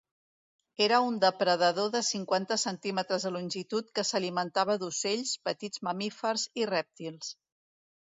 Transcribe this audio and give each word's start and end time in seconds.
Era 0.85 0.99
un 1.07 1.17
depredador 1.23 1.91
de 1.95 1.99
cinquanta 2.07 2.57
centímetres 2.61 3.27
de 3.27 3.31
longitud 3.35 3.91
que 3.99 4.05
s'alimentava 4.13 4.77
d'ocells, 4.85 5.35
petits 5.51 5.83
mamífers 5.89 6.47
i 6.63 6.67
rèptils. 6.73 7.31